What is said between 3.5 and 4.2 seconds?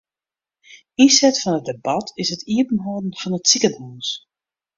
sikehûs.